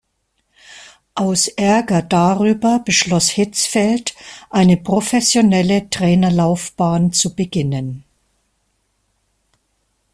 [1.13, 4.15] Aus Ärger darüber beschloss Hitzfeld,
[4.49, 8.03] eine professionelle Trainerlaufbahn zu beginnen.